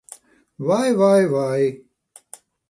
Vai, 0.67 0.89
vai, 1.01 1.27
vai! 1.35 1.63